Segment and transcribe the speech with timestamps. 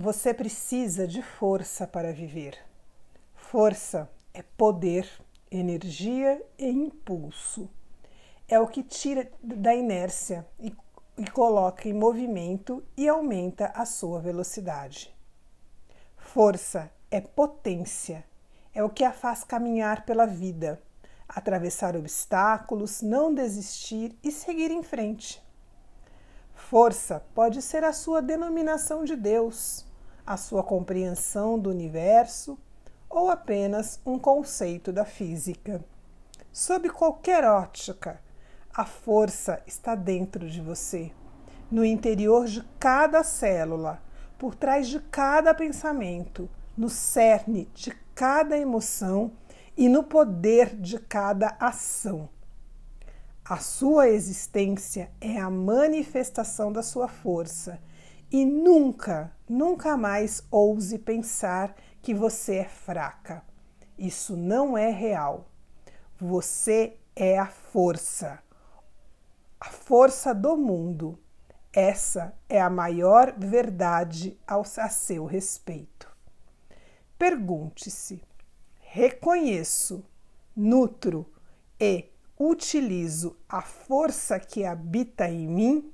[0.00, 2.56] Você precisa de força para viver.
[3.34, 5.10] Força é poder,
[5.50, 7.68] energia e impulso.
[8.46, 10.72] É o que tira da inércia e,
[11.16, 15.12] e coloca em movimento e aumenta a sua velocidade.
[16.16, 18.24] Força é potência,
[18.72, 20.80] é o que a faz caminhar pela vida,
[21.28, 25.42] atravessar obstáculos, não desistir e seguir em frente.
[26.54, 29.87] Força pode ser a sua denominação de Deus
[30.28, 32.58] a sua compreensão do universo
[33.08, 35.82] ou apenas um conceito da física.
[36.52, 38.20] Sob qualquer ótica,
[38.74, 41.10] a força está dentro de você,
[41.70, 44.02] no interior de cada célula,
[44.36, 49.32] por trás de cada pensamento, no cerne de cada emoção
[49.74, 52.28] e no poder de cada ação.
[53.42, 57.80] A sua existência é a manifestação da sua força
[58.30, 63.42] e nunca, nunca mais ouse pensar que você é fraca.
[63.98, 65.48] Isso não é real.
[66.18, 68.42] Você é a força,
[69.58, 71.18] a força do mundo.
[71.72, 76.08] Essa é a maior verdade ao, a seu respeito.
[77.18, 78.22] Pergunte-se:
[78.80, 80.04] reconheço,
[80.54, 81.26] nutro
[81.80, 82.06] e
[82.38, 85.92] utilizo a força que habita em mim?